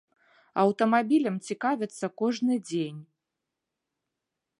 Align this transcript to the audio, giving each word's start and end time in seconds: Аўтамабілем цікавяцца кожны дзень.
Аўтамабілем 0.61 1.35
цікавяцца 1.49 2.05
кожны 2.21 2.57
дзень. 2.71 2.99